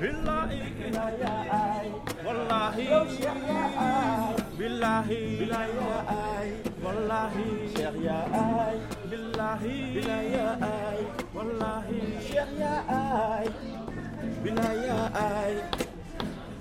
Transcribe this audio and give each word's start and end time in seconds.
billahi. 0.00 0.58
Wallahi. 2.24 2.84
Billahi. 4.58 5.20
Wallahi. 6.84 7.46
Billahi. 9.10 9.76
Wallahi. 11.34 12.00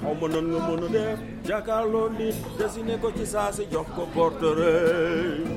Xaw 0.03 0.13
ma 0.19 0.27
nan 0.27 0.45
nga 0.51 0.59
mën 0.67 0.83
a 0.83 0.87
def. 0.95 1.17
Jàkkaarloo 1.47 2.07
nit 2.17 2.35
dessiné 2.57 2.95
ko 3.01 3.07
ci 3.17 3.25
saa 3.33 3.49
si 3.55 3.63
jox 3.71 3.87
ko 3.95 4.03
portrait. 4.15 5.47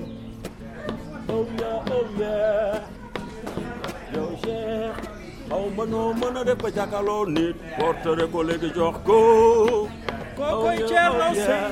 Oh 1.35 1.45
yeah 1.59 1.93
oh 1.97 2.07
yeah. 2.21 2.57
yow 2.77 2.96
Cheikh 2.96 2.96
xaw 5.77 5.85
ma 5.85 5.85
noo 5.93 6.13
mën 6.21 6.37
a 6.41 6.43
def 6.49 6.59
ba 6.63 6.69
jàkkaarloo 6.77 7.25
nit 7.37 7.57
portrait 7.79 8.31
ko 8.33 8.41
léegi 8.49 8.71
jox 8.77 8.97
ko 9.07 9.19
kookoy 10.37 10.79
Thierno 10.89 11.29
Sey 11.47 11.71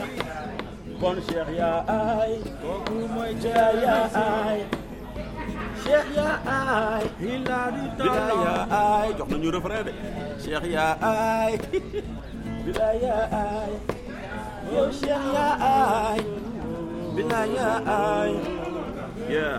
kon 1.01 1.17
Cheikh 1.27 1.51
yaa 1.59 1.79
ay 1.99 2.33
kooku 2.63 2.95
mooy 3.15 3.33
Cheikh 3.43 3.83
yaa 3.85 4.07
ay 4.25 4.59
Cheikh 5.85 6.09
yaa 6.17 6.37
ay 6.57 7.05
Hilali 7.21 7.85
Talla 7.99 8.35
yaa 8.47 8.65
ay 8.83 9.09
jox 9.19 9.29
nañu 9.31 9.51
refrain 9.57 9.83
de 9.87 9.93
Cheikh 10.43 10.65
yaa 10.75 10.93
ay 11.01 11.53
Bilay 12.65 12.97
yaa 13.07 13.25
ay 13.45 13.73
yow 14.73 14.87
Cheikh 15.01 15.25
yaa 15.37 15.55
ay 15.73 16.21
Bilay 17.17 17.49
yaa 17.57 17.79
ay 17.99 18.33
yeah 19.35 19.59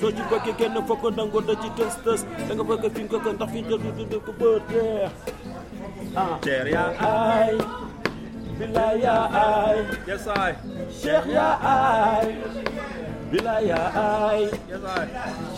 soo 0.01 0.11
ci 0.17 0.23
bëggee 0.31 0.55
kenn 0.59 0.77
fokk 0.89 1.03
nangoon 1.17 1.45
da 1.49 1.53
ci 1.61 1.69
tës 1.77 1.95
tës 2.05 2.21
da 2.47 2.51
nga 2.55 2.63
bëgg 2.69 2.83
fi 2.95 3.01
nga 3.05 3.17
ko 3.23 3.29
ndax 3.35 3.49
fi 3.53 3.59
nga 3.65 3.77
dund 3.97 4.13
ko 4.25 4.31
bër 4.39 4.61
ah 6.21 6.33
teer 6.45 6.67
yaa 6.73 6.89
yaa 9.03 9.25
yes 10.09 10.25
ay 10.41 10.53
cheikh 11.01 11.25
yaa 11.37 11.53
yes 14.69 14.83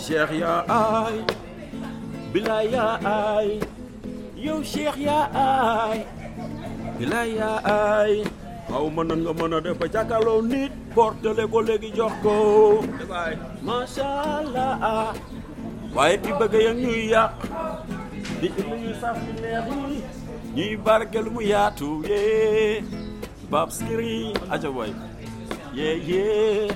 cheikh 0.04 0.32
yaa 0.44 0.60
yaa 2.76 3.40
yow 4.46 4.60
yaa 5.08 5.26
yaa 7.40 8.43
xaw 8.74 8.86
ma 8.96 9.04
nan 9.10 9.20
nga 9.24 9.32
mën 9.40 9.54
a 9.56 9.60
def 9.66 9.76
ba 9.82 9.86
jàkkaarloo 9.94 10.42
nit 10.52 10.72
portele 10.96 11.44
ko 11.54 11.60
léegi 11.68 11.90
jox 11.98 12.14
ko 12.24 12.34
macha 13.68 14.08
allah 14.38 15.14
waaye 15.96 16.16
di 16.24 16.32
bëgg 16.40 16.54
ya 16.68 16.72
ñuy 16.82 17.02
yàq 17.14 17.32
di 18.42 18.48
indi 18.60 18.76
ñuy 18.84 18.96
saf 19.02 19.16
di 19.26 19.32
neex 19.44 19.66
yi 19.90 19.98
ñuy 20.56 20.72
barkelu 20.86 21.30
mu 21.36 21.42
yaatu 21.52 21.90
yee 22.10 22.82
bab 23.52 23.68
skiri 23.78 24.16
aja 24.54 24.70
boy 24.76 24.92
yee 25.78 25.96
yee 26.10 26.68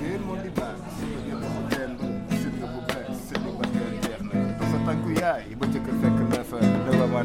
Ngeen 0.00 0.20
moom 0.26 0.38
di 0.44 0.50
baax 0.58 0.78
si 0.96 1.06
ko 1.14 1.20
jël 1.28 1.40
dafa 1.42 1.60
benn 1.70 1.92
sit 2.40 2.54
nga 2.60 2.66
bu 2.72 2.80
bees 2.88 3.18
sit 3.28 3.40
ba 3.58 3.64
ngeen 3.72 3.94
jeex 4.04 4.20
na 4.28 4.38
dafa 4.58 4.76
tànku 4.86 5.10
yaay 5.20 5.44
ba 5.60 5.64
jëkk 5.72 5.88
fekk 6.00 6.17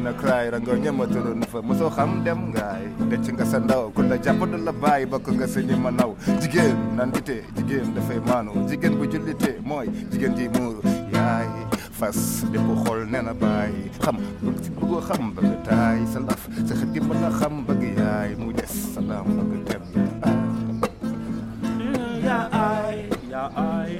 mën 0.00 0.06
a 0.08 0.12
cry 0.12 0.50
ra 0.50 0.58
nga 0.58 0.72
ñëmatalo 0.74 1.34
na 1.34 1.46
fa. 1.46 1.58
Mosoo 1.62 1.90
xam 1.90 2.24
dem 2.24 2.50
ngaay 2.52 2.84
denc 3.10 3.26
nga 3.32 3.44
sa 3.44 3.58
ndaw 3.58 3.90
ku 3.94 4.02
la 4.02 4.16
jàpp 4.16 4.40
du 4.50 4.56
la 4.64 4.72
bàyyi 4.72 5.06
bokk 5.06 5.28
nga 5.34 5.46
sa 5.46 5.60
ñi 5.60 5.74
ma 5.76 5.90
naw 5.90 6.14
jigéen 6.40 6.76
nan 6.96 7.10
ditee 7.12 7.42
jigéen 7.56 7.94
dafay 7.94 8.18
maanu 8.26 8.52
jigéen 8.68 8.94
bu 8.98 9.04
jullitee 9.06 9.58
mooy 9.64 9.86
jigéen 10.10 10.34
ji 10.36 10.48
muuru 10.48 10.80
yaay 11.12 11.48
fas 11.98 12.44
lépp 12.52 12.68
xool 12.84 13.06
nee 13.10 13.22
na 13.22 13.32
bàyyi 13.34 13.90
xam 14.02 14.16
bëgg 14.42 14.58
si 14.64 14.70
bëggoo 14.70 15.00
xam 15.08 15.22
bëgg 15.34 15.52
taay 15.66 15.98
sa 16.12 16.18
laf 16.20 16.42
sa 16.68 16.74
xet 16.74 16.90
gi 16.94 17.00
mën 17.00 17.24
a 17.24 17.30
xam 17.38 17.64
bëgg 17.66 17.82
yaay 17.98 18.30
mu 18.38 18.52
des 18.52 18.72
salaam 18.94 19.26
bëgg 19.36 19.62
dem 19.68 19.82
ah. 20.28 20.36
ya 22.26 22.38
ay 22.50 22.96
ya 23.32 23.44
ay 23.56 23.92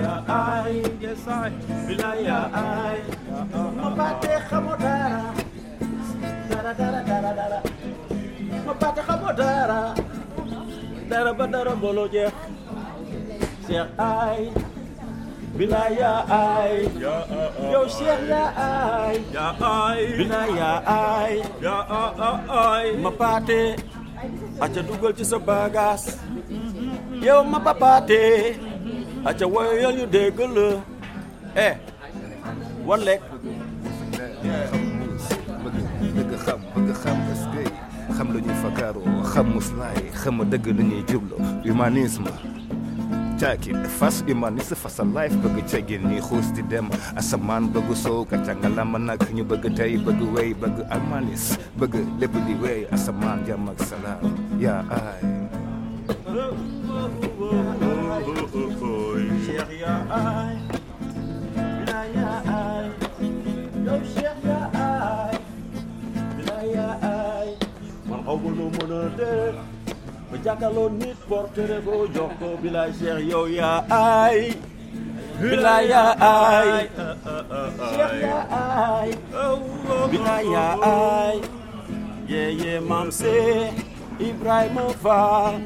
ya 0.00 0.12
ay 0.28 0.74
yes 1.02 1.26
ay 1.28 1.52
bila 1.86 2.10
ya 2.28 2.40
ay 2.52 2.98
ma 3.30 3.40
bate 3.50 3.75
xamo 3.96 4.76
dara 4.76 5.32
dara 6.50 6.72
dara 6.76 7.00
dara 7.08 7.32
dara. 7.34 7.58
Ma 8.66 8.72
bate 8.74 9.00
xamo 9.06 9.30
dara 9.36 9.94
dara 11.08 11.32
ba 11.38 11.46
dara 11.46 11.72
mbolo 11.76 12.04
jeex 12.12 12.32
Cheikh 13.66 13.88
ay 13.98 14.52
bila 15.56 15.82
ya 16.00 16.12
ay 16.28 16.84
yow 17.72 17.84
Cheikh 17.88 18.20
ya 18.28 18.44
ay 18.52 19.16
ya 19.34 19.46
ay 19.64 20.00
bila 20.18 20.40
ya 20.60 20.72
ay 20.84 21.34
ya 21.64 21.76
ay 22.52 22.86
ma 23.02 23.10
bate 23.10 23.62
aca 24.60 24.80
dugal 24.88 25.12
ci 25.16 25.24
sa 25.24 25.38
bagage 25.38 26.12
yow 27.24 27.40
ma 27.44 27.58
papaate 27.66 28.54
aca 29.24 29.44
woyal 29.48 29.92
ñu 29.98 30.06
dégg 30.06 30.38
la 30.56 30.68
eh 31.66 31.74
wan 32.86 33.00
lekk 33.06 33.22
xam 38.16 38.32
lu 38.32 38.38
ñuy 38.40 38.56
fakaaroo 38.62 39.22
xam 39.32 39.46
muslaay 39.54 39.98
xam 40.20 40.36
dëgg 40.50 40.66
lu 40.76 40.82
ñuy 40.90 41.02
jublu. 41.10 41.36
Humanisme 41.64 42.30
caaki 43.40 43.70
fas 43.98 44.24
humaniste 44.26 44.74
fasa 44.82 45.04
life 45.04 45.36
bëgg 45.42 45.66
cegin 45.70 46.02
ñuy 46.08 46.20
xuus 46.28 46.48
di 46.56 46.62
dem. 46.70 46.86
Asamaan 47.20 47.68
bëgg 47.72 47.88
soow 47.94 48.24
kacca 48.24 48.52
nga 48.56 48.68
lama 48.76 48.98
nag 48.98 49.20
ñu 49.36 49.44
bëgg 49.44 49.64
tey 49.76 49.92
bëgg 50.04 50.20
wéy 50.34 50.50
bëgg 50.60 50.76
almanis 50.94 51.44
bëgg 51.78 51.94
lépp 52.20 52.34
di 52.46 52.54
wéy. 52.62 52.80
Asamaan 52.94 53.44
jàmm 53.46 53.68
ak 53.68 53.78
salaam 53.88 54.24
aay. 54.64 55.22
Ya 59.82 59.96
ay 60.10 60.45
ma 68.54 68.66
a 68.98 69.02
def 69.18 69.54
ba 70.30 70.36
jàkkaarloo 70.44 70.88
nit 71.00 71.18
portere 71.28 71.78
ko 71.86 71.94
jox 72.14 72.32
ko 72.40 72.48
bila 72.62 72.82
Cheikh 72.98 73.20
yow 73.30 73.46
ya 73.58 73.70
ay 73.90 74.38
bila 75.40 75.74
ya 75.92 76.04
ay 76.18 76.70
Cheikh 77.94 78.14
ya 78.26 78.38
ay 78.50 79.10
bila 80.10 80.36
ya 80.54 80.66
ay 80.82 81.36
yee 82.30 82.50
yee 82.62 82.78
maam 82.88 83.08
see 83.10 83.70
Ibrahima 84.28 84.84
Fall 85.02 85.60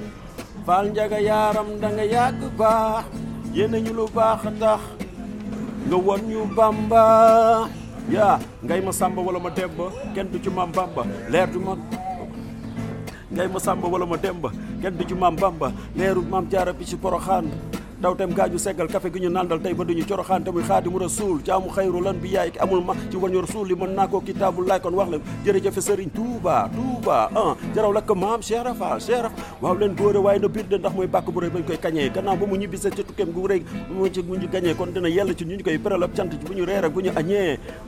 Fall 0.66 0.84
njaga 0.92 1.18
yaaram 1.28 1.68
da 1.80 1.88
nga 1.96 2.04
yàgg 2.14 2.40
baax 2.60 3.04
yéene 3.56 3.78
ñu 3.84 3.92
lu 3.98 4.04
baax 4.16 4.42
tax 4.60 4.82
nga 5.88 5.96
won 6.06 6.20
ñu 6.30 6.40
Bamba. 6.56 7.04
Yaa 8.10 8.38
ngay 8.64 8.80
ma 8.86 8.92
sàmba 8.92 9.20
wala 9.26 9.38
ma 9.44 9.50
demba 9.50 9.86
kenn 10.14 10.28
du 10.32 10.38
ci 10.44 10.50
maam 10.50 10.70
Bamba 10.76 11.02
leer 11.32 11.46
du 11.52 11.58
ma 11.66 11.72
ngay 13.32 13.48
ma 13.48 13.58
sàmba 13.60 13.86
wala 13.88 14.06
ma 14.06 14.16
demba 14.16 14.50
kenn 14.82 14.96
du 14.96 15.04
ci 15.04 15.14
maam 15.14 15.36
Bamba 15.36 15.72
leeru 15.96 16.22
maam 16.30 16.46
jaara 16.50 16.72
bi 16.72 16.84
ci 16.84 16.96
poroxaan 16.96 17.46
daw 18.00 18.16
tem 18.16 18.32
gaaju 18.32 18.56
seggal 18.56 18.88
café 18.88 19.12
gi 19.12 19.20
ñu 19.20 19.28
nandal 19.28 19.60
tey 19.60 19.74
ba 19.76 19.84
duñu 19.84 20.04
coroxaan 20.08 20.40
te 20.44 20.48
muy 20.50 20.64
xaadimu 20.64 20.98
rasul 20.98 21.36
jaamu 21.44 21.68
xayru 21.68 22.00
lan 22.00 22.16
bi 22.16 22.32
yaay 22.32 22.50
amul 22.64 22.80
ma 22.80 22.94
ci 23.12 23.16
wañu 23.20 23.40
rasul 23.44 23.68
li 23.68 23.74
mën 23.76 23.92
naa 23.94 24.06
koo 24.08 24.20
kitaabul 24.24 24.64
laay 24.66 24.80
kon 24.80 24.94
wax 24.96 25.08
leen. 25.12 25.20
Jërëjëfe 25.44 25.80
sëriñ 25.84 26.08
Touba 26.16 26.70
Touba 26.72 27.28
ah 27.36 27.52
jaraw 27.76 27.92
la 27.92 28.00
ko 28.00 28.14
maam 28.16 28.40
Cheikh 28.40 28.64
Rafal 28.64 29.00
Cheikh 29.04 29.20
Raf 29.28 29.32
waaw 29.60 29.74
leen 29.76 29.92
góore 29.94 30.16
waaye 30.16 30.38
na 30.40 30.48
biir 30.48 30.64
de 30.66 30.78
ndax 30.80 30.94
mooy 30.96 31.06
bàkk 31.12 31.28
bu 31.30 31.40
rëy 31.44 31.50
bañ 31.52 31.62
koy 31.68 31.76
kañee. 31.76 32.08
Gannaaw 32.08 32.36
ba 32.40 32.46
mu 32.46 32.56
ñibbise 32.56 32.88
ci 32.96 33.04
tukkeem 33.04 33.32
gu 33.36 33.46
rëy 33.46 33.60
mu 33.92 34.08
ci 34.08 34.22
mu 34.24 34.34
ñu 34.40 34.48
kon 34.78 34.92
dina 34.94 35.08
yell 35.08 35.36
ci 35.36 35.44
ñu 35.44 35.60
koy 35.62 35.76
beral 35.78 36.08
cant 36.16 36.30
ci 36.32 36.38
bu 36.40 36.54
ñu 36.56 36.64
reer 36.64 36.84
ak 36.84 36.92
bu 36.92 37.00
ñu 37.04 37.10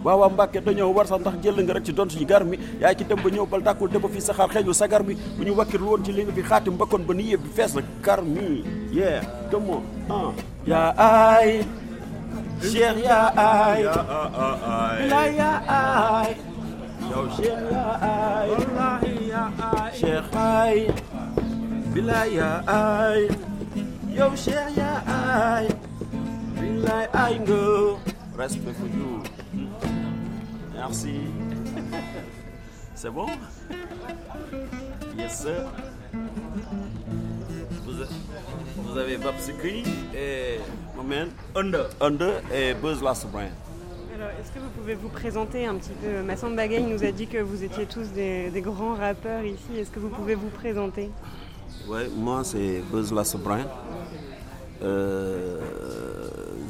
waaw 0.05 0.29
Mbàkke 0.31 0.61
dañoo 0.61 0.93
war 0.93 1.07
sax 1.09 1.21
ndax 1.25 1.41
jël 1.43 1.57
nga 1.65 1.73
rek 1.73 1.85
ci 1.87 1.93
doon 1.93 2.11
suñu 2.11 2.27
gar 2.27 2.45
mi. 2.45 2.59
Yaay 2.81 2.95
ci 2.99 3.05
dem 3.09 3.17
ba 3.23 3.31
ñëw 3.31 3.47
bal 3.49 3.63
dàkkul 3.63 3.89
te 3.89 3.97
ba 3.99 4.09
fii 4.13 4.21
saxaar 4.21 4.51
xeeñu 4.53 4.73
sagar 4.75 5.03
mi. 5.03 5.17
Bu 5.39 5.43
ñu 5.45 5.57
wakkirlu 5.57 5.87
woon 5.89 6.05
ci 6.05 6.13
li 6.13 6.27
fi 6.35 6.43
xaatim 6.43 6.75
mbakkoon 6.75 7.07
ba 7.09 7.15
ni 7.15 7.33
yëpp 7.33 7.43
bi 7.43 7.49
fees 7.57 7.73
na 7.75 7.81
yeah 8.93 9.25
come 9.51 9.71
on 9.71 10.02
ah. 10.11 10.33
Yow 17.13 17.27
Cheikh 17.37 17.63
yaa 17.71 17.95
aay 18.07 18.49
wallaahi 18.53 19.15
yaa 19.33 19.49
aay 19.69 19.91
Cheikh 20.01 20.37
aay 20.43 20.77
bilaay 21.95 22.29
yaa 22.39 22.59
aay 22.77 23.23
yow 24.19 24.31
Cheikh 24.45 24.71
yaa 24.81 24.99
aay 25.17 25.67
bilaay 26.61 27.07
aay 27.23 27.35
nga 27.45 27.61
respect 28.41 28.77
for 28.81 28.89
you 28.97 29.11
merci. 30.83 31.21
C'est 32.95 33.11
bon? 33.11 33.27
Yes 35.17 35.43
sir. 35.43 35.63
Vous, 37.85 38.03
vous 38.93 38.99
avez 38.99 39.17
Babsicri 39.17 39.83
et 40.15 40.59
Moment 40.95 41.31
Under 41.57 41.89
Under 42.01 42.43
et 42.55 42.75
Buzz 42.75 43.03
Last 43.03 43.27
Brand 43.31 43.49
Alors, 44.15 44.29
est-ce 44.39 44.53
que 44.53 44.59
vous 44.59 44.69
pouvez 44.79 44.95
vous 44.95 45.09
présenter 45.09 45.65
un 45.67 45.77
petit 45.77 45.93
peu? 46.03 46.23
Masson 46.23 46.51
Bagagne 46.51 46.89
nous 46.93 47.03
a 47.03 47.11
dit 47.11 47.27
que 47.27 47.39
vous 47.39 47.65
étiez 47.65 47.87
tous 47.87 48.09
des, 48.13 48.51
des 48.51 48.61
grands 48.61 48.95
rappeurs 48.95 49.45
ici. 49.45 49.79
Est-ce 49.79 49.91
que 49.91 49.99
vous 49.99 50.11
pouvez 50.11 50.35
vous 50.35 50.51
présenter? 50.51 51.11
Ouais, 51.89 52.09
moi 52.15 52.43
c'est 52.45 52.83
Buzz 52.93 53.13
Lassobrin. 53.15 53.65
Euh, 54.83 55.59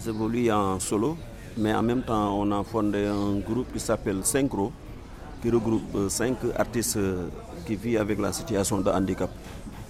J'évolue 0.05 0.51
en 0.53 0.79
solo, 0.79 1.17
mais 1.57 1.75
en 1.75 1.83
même 1.83 2.03
temps 2.03 2.39
on 2.39 2.53
a 2.53 2.63
fondé 2.63 3.05
un 3.07 3.39
groupe 3.41 3.73
qui 3.73 3.81
s'appelle 3.81 4.25
Synchro, 4.25 4.71
qui 5.43 5.51
regroupe 5.51 6.09
cinq 6.09 6.37
artistes 6.57 6.99
qui 7.67 7.75
vivent 7.75 8.01
avec 8.01 8.21
la 8.21 8.33
situation 8.33 8.79
de 8.79 8.91
handicap. 8.91 9.31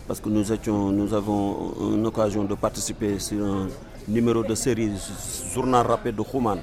Parce 0.07 0.21
que 0.21 0.29
nous, 0.29 0.53
étions, 0.53 0.91
nous 0.91 1.15
avons 1.15 1.75
une 1.95 2.07
occasion 2.07 2.45
de 2.45 2.55
participer 2.55 3.19
sur 3.19 3.45
un 3.45 3.69
numéro 4.09 4.43
de 4.43 4.55
série 4.55 4.91
Journal 5.55 5.87
rapide 5.87 6.17
de 6.17 6.23
Human. 6.35 6.59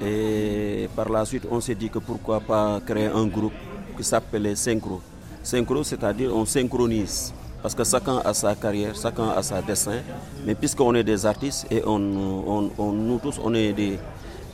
Et 0.00 0.88
par 0.94 1.08
la 1.08 1.24
suite, 1.24 1.44
on 1.50 1.60
s'est 1.60 1.74
dit 1.74 1.90
que 1.90 1.98
pourquoi 1.98 2.40
pas 2.40 2.80
créer 2.86 3.06
un 3.06 3.26
groupe 3.26 3.52
qui 3.96 4.04
s'appelait 4.04 4.54
Synchro. 4.54 5.00
Synchro, 5.42 5.82
c'est-à-dire 5.82 6.34
on 6.34 6.44
synchronise. 6.46 7.32
Parce 7.60 7.74
que 7.74 7.82
chacun 7.82 8.18
a 8.24 8.32
sa 8.32 8.54
carrière, 8.54 8.94
chacun 8.94 9.30
a 9.30 9.42
sa 9.42 9.60
dessin. 9.60 9.98
Mais 10.46 10.54
puisqu'on 10.54 10.94
est 10.94 11.02
des 11.02 11.26
artistes 11.26 11.66
et 11.72 11.82
on, 11.84 11.96
on- 11.98 12.70
on- 12.78 12.92
nous 12.92 13.18
tous, 13.18 13.40
on 13.42 13.52
est 13.54 13.72
des, 13.72 13.98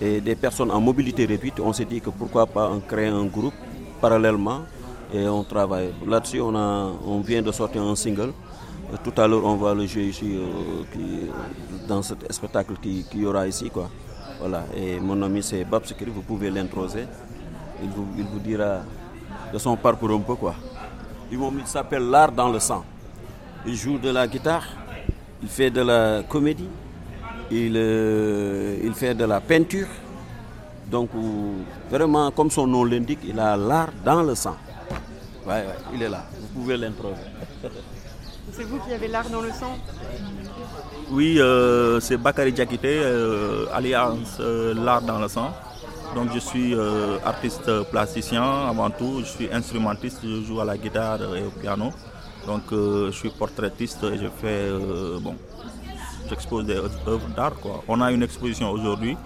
des 0.00 0.34
personnes 0.34 0.70
en 0.70 0.80
mobilité 0.80 1.26
réduite, 1.26 1.60
on 1.60 1.74
s'est 1.74 1.84
dit 1.84 2.00
que 2.00 2.08
pourquoi 2.08 2.46
pas 2.46 2.70
on 2.72 2.80
créer 2.80 3.08
un 3.08 3.26
groupe 3.26 3.52
parallèlement 4.00 4.60
et 5.12 5.28
on 5.28 5.42
travaille. 5.44 5.92
Là-dessus, 6.06 6.40
on, 6.40 6.54
on 6.54 7.20
vient 7.20 7.42
de 7.42 7.52
sortir 7.52 7.82
un 7.82 7.94
single. 7.96 8.32
Euh, 8.92 8.96
Tout 9.02 9.12
à 9.20 9.26
l'heure, 9.26 9.44
on 9.44 9.56
va 9.56 9.74
le 9.74 9.86
jouer 9.86 10.04
ici 10.04 10.34
euh, 10.36 10.82
qui- 10.92 11.30
dans 11.88 12.02
ce 12.02 12.14
spectacle 12.30 12.74
qui, 12.82 13.04
qui 13.10 13.18
y 13.18 13.26
aura 13.26 13.46
ici. 13.46 13.70
Quoi. 13.70 13.88
Voilà. 14.40 14.64
Et 14.76 14.98
mon 15.00 15.20
ami, 15.22 15.42
c'est 15.42 15.64
Bab 15.64 15.84
Sekri, 15.84 16.10
vous 16.10 16.22
pouvez 16.22 16.50
l'introser. 16.50 17.06
Il 17.82 17.88
vous, 17.90 18.06
il 18.16 18.24
vous 18.24 18.38
dira 18.38 18.78
de 19.52 19.58
son 19.58 19.76
parcours 19.76 20.10
un 20.10 20.20
peu. 20.20 20.34
Quoi. 20.34 20.54
Il 21.30 21.38
s'appelle 21.66 22.08
L'art 22.10 22.32
dans 22.32 22.48
le 22.50 22.58
sang. 22.58 22.84
Il 23.66 23.74
joue 23.74 23.98
de 23.98 24.10
la 24.10 24.26
guitare, 24.26 24.64
il 25.42 25.48
fait 25.48 25.70
de 25.70 25.80
la 25.80 26.22
comédie, 26.28 26.68
il, 27.50 27.72
euh, 27.76 28.76
il 28.84 28.92
fait 28.92 29.14
de 29.14 29.24
la 29.24 29.40
peinture. 29.40 29.86
Donc, 30.90 31.08
euh, 31.16 31.20
vraiment, 31.90 32.30
comme 32.30 32.50
son 32.50 32.66
nom 32.66 32.84
l'indique, 32.84 33.20
il 33.26 33.40
a 33.40 33.56
l'art 33.56 33.88
dans 34.04 34.22
le 34.22 34.34
sang. 34.34 34.56
Ouais, 35.46 35.52
ouais, 35.52 35.64
il 35.94 36.02
est 36.02 36.08
là. 36.08 36.24
Vous 36.40 36.60
pouvez 36.60 36.76
l'introduire. 36.76 37.18
C'est 38.52 38.64
vous 38.64 38.78
qui 38.78 38.92
avez 38.92 39.08
l'art 39.08 39.28
dans 39.30 39.40
le 39.42 39.50
sang 39.50 39.76
Oui, 41.10 41.36
euh, 41.38 42.00
c'est 42.00 42.16
Bakary 42.16 42.52
Diakité, 42.52 43.00
euh, 43.02 43.66
Alliance 43.72 44.36
euh, 44.40 44.74
L'Art 44.74 45.02
dans 45.02 45.18
le 45.18 45.28
sang. 45.28 45.50
Donc 46.14 46.28
je 46.32 46.38
suis 46.38 46.74
euh, 46.74 47.18
artiste 47.24 47.70
plasticien 47.90 48.42
avant 48.68 48.88
tout, 48.90 49.20
je 49.20 49.24
suis 49.24 49.48
instrumentiste, 49.52 50.20
je 50.22 50.42
joue 50.42 50.60
à 50.60 50.64
la 50.64 50.76
guitare 50.78 51.20
et 51.34 51.42
au 51.42 51.50
piano. 51.50 51.90
Donc 52.46 52.62
euh, 52.72 53.06
je 53.10 53.16
suis 53.18 53.30
portraitiste 53.30 54.02
et 54.04 54.18
je 54.18 54.28
fais, 54.40 54.46
euh, 54.70 55.18
bon, 55.20 55.34
j'expose 56.28 56.66
des 56.66 56.76
œuvres 56.76 57.28
d'art. 57.34 57.54
quoi. 57.60 57.82
On 57.88 58.00
a 58.00 58.12
une 58.12 58.22
exposition 58.22 58.70
aujourd'hui, 58.70 59.16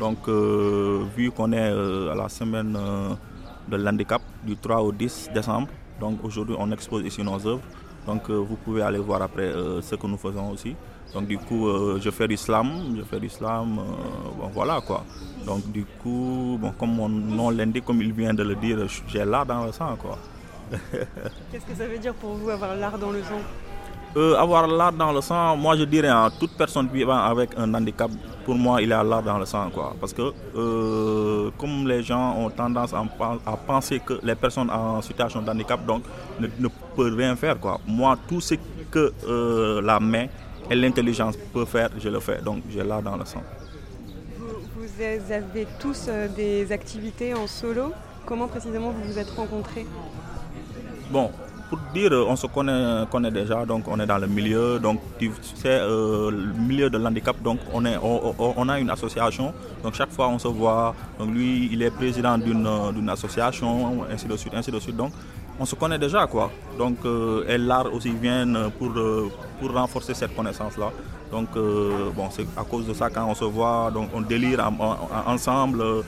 donc 0.00 0.18
euh, 0.28 1.04
vu 1.16 1.30
qu'on 1.30 1.52
est 1.52 1.70
euh, 1.70 2.12
à 2.12 2.14
la 2.14 2.28
semaine 2.28 2.74
euh, 2.78 3.10
de 3.68 3.76
l'handicap 3.76 4.22
du 4.48 4.56
3 4.56 4.80
au 4.82 4.92
10 4.92 5.30
décembre, 5.34 5.68
donc 6.00 6.24
aujourd'hui 6.24 6.56
on 6.58 6.70
expose 6.72 7.04
ici 7.04 7.22
nos 7.22 7.46
œuvres. 7.46 7.60
Donc 8.06 8.30
euh, 8.30 8.36
vous 8.36 8.56
pouvez 8.56 8.82
aller 8.82 8.98
voir 8.98 9.20
après 9.22 9.42
euh, 9.42 9.82
ce 9.82 9.94
que 9.94 10.06
nous 10.06 10.16
faisons 10.16 10.50
aussi. 10.50 10.74
Donc 11.14 11.26
du 11.26 11.38
coup, 11.38 11.68
euh, 11.68 11.98
je 12.00 12.10
fais 12.10 12.26
du 12.28 12.36
slam, 12.36 12.68
je 12.96 13.02
fais 13.02 13.20
du 13.20 13.28
slam, 13.28 13.76
bon, 14.38 14.48
voilà 14.52 14.80
quoi. 14.80 15.04
Donc 15.46 15.70
du 15.70 15.84
coup, 16.02 16.58
bon, 16.60 16.72
comme 16.78 16.94
mon 16.94 17.08
nom 17.08 17.50
l'indique, 17.50 17.84
comme 17.84 18.00
il 18.00 18.12
vient 18.12 18.32
de 18.34 18.42
le 18.42 18.54
dire, 18.54 18.78
j'ai 19.08 19.24
l'art 19.24 19.44
dans 19.46 19.64
le 19.66 19.72
sang 19.72 19.96
quoi. 19.96 20.18
Qu'est-ce 21.50 21.64
que 21.66 21.74
ça 21.74 21.86
veut 21.86 21.98
dire 21.98 22.14
pour 22.14 22.34
vous 22.34 22.48
avoir 22.50 22.74
l'art 22.76 22.98
dans 22.98 23.10
le 23.10 23.22
sang? 23.22 23.40
Euh, 24.16 24.34
avoir 24.36 24.66
l'art 24.66 24.92
dans 24.92 25.12
le 25.12 25.20
sang, 25.20 25.54
moi 25.56 25.76
je 25.76 25.84
dirais 25.84 26.08
à 26.08 26.30
toute 26.40 26.52
personne 26.56 26.88
vivant 26.88 27.18
avec 27.18 27.50
un 27.58 27.72
handicap, 27.74 28.10
pour 28.48 28.56
moi 28.56 28.80
il 28.80 28.90
a 28.94 29.04
l'art 29.04 29.22
dans 29.22 29.38
le 29.38 29.44
sang. 29.44 29.68
Quoi. 29.68 29.94
Parce 30.00 30.14
que 30.14 30.32
euh, 30.56 31.50
comme 31.58 31.86
les 31.86 32.02
gens 32.02 32.34
ont 32.38 32.48
tendance 32.48 32.94
à, 32.94 33.02
pen- 33.18 33.40
à 33.44 33.54
penser 33.58 34.00
que 34.00 34.14
les 34.22 34.34
personnes 34.34 34.70
en 34.70 35.02
situation 35.02 35.42
de 35.42 35.50
handicap 35.50 35.84
donc, 35.84 36.02
ne, 36.40 36.46
ne 36.58 36.68
peuvent 36.96 37.14
rien 37.14 37.36
faire. 37.36 37.60
Quoi. 37.60 37.78
Moi, 37.86 38.16
tout 38.26 38.40
ce 38.40 38.54
que 38.90 39.12
euh, 39.26 39.82
la 39.82 40.00
main 40.00 40.26
et 40.70 40.74
l'intelligence 40.74 41.36
peuvent 41.52 41.66
faire, 41.66 41.90
je 41.98 42.08
le 42.08 42.20
fais. 42.20 42.40
Donc 42.40 42.62
j'ai 42.70 42.82
l'art 42.82 43.02
dans 43.02 43.18
le 43.18 43.26
sang. 43.26 43.42
vous, 44.38 44.86
vous 44.86 45.32
avez 45.32 45.66
tous 45.78 46.06
euh, 46.08 46.26
des 46.28 46.72
activités 46.72 47.34
en 47.34 47.46
solo? 47.46 47.92
Comment 48.24 48.48
précisément 48.48 48.90
vous 48.92 49.04
vous 49.12 49.18
êtes 49.18 49.30
rencontrés? 49.30 49.86
Bon, 51.10 51.30
pour 51.68 51.78
dire, 51.92 52.12
euh, 52.12 52.24
on 52.28 52.36
se 52.36 52.46
connaît, 52.46 53.04
connaît 53.10 53.30
déjà, 53.30 53.64
donc 53.66 53.84
on 53.88 53.98
est 54.00 54.06
dans 54.06 54.18
le 54.18 54.26
milieu, 54.26 54.78
donc 54.78 55.00
tu 55.18 55.30
sais, 55.54 55.68
euh, 55.68 56.30
le 56.30 56.52
milieu 56.66 56.88
de 56.90 56.96
l'handicap, 56.98 57.36
donc 57.42 57.58
on, 57.72 57.84
a 58.68 58.78
une 58.80 58.90
association, 58.90 59.52
donc 59.82 59.94
chaque 59.94 60.10
fois 60.10 60.28
on 60.28 60.38
se 60.38 60.48
voit, 60.48 60.94
lui 61.26 61.68
il 61.72 61.82
est 61.82 61.90
président 61.90 62.38
d'une 62.38 62.66
euh, 62.66 63.12
association, 63.12 64.04
ainsi 64.10 64.26
de 64.26 64.36
suite, 64.36 64.54
ainsi 64.54 64.70
de 64.70 64.80
suite, 64.80 64.96
donc 64.96 65.12
on 65.60 65.66
se 65.66 65.74
connaît 65.74 65.98
déjà 65.98 66.26
quoi. 66.26 66.50
Donc 66.78 66.98
euh, 67.04 67.44
l'art 67.58 67.92
aussi 67.92 68.10
vient 68.12 68.70
pour, 68.78 68.92
euh, 68.96 69.28
pour 69.60 69.72
renforcer 69.72 70.14
cette 70.14 70.34
connaissance-là. 70.34 70.90
Donc 71.30 71.48
euh, 71.56 72.08
bon, 72.16 72.28
c'est 72.30 72.46
à 72.56 72.62
cause 72.64 72.86
de 72.86 72.94
ça 72.94 73.10
quand 73.10 73.26
on 73.28 73.34
se 73.34 73.44
voit, 73.44 73.90
donc 73.92 74.08
on 74.14 74.22
délire 74.22 74.60
en- 74.60 74.82
en- 74.82 75.32
ensemble, 75.34 75.82
euh, 75.82 76.02